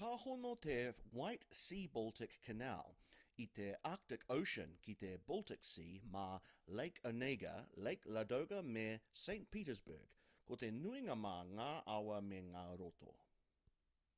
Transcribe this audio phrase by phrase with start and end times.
[0.00, 0.74] ka hono te
[1.20, 2.92] white sea-baltic canal
[3.44, 6.22] i te arctic ocean ki te baltic sea mā
[6.80, 7.54] lake onega
[7.88, 8.86] lake ladoga me
[9.24, 10.14] saint petersburg
[10.52, 11.66] ko te nuinga mā ngā
[11.96, 13.18] awa me ngā roto